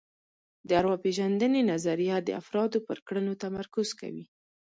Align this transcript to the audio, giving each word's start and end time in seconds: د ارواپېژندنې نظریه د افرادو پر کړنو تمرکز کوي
د 0.67 0.69
ارواپېژندنې 0.81 1.61
نظریه 1.71 2.17
د 2.23 2.29
افرادو 2.41 2.77
پر 2.87 2.97
کړنو 3.07 3.33
تمرکز 3.43 3.89
کوي 3.99 4.25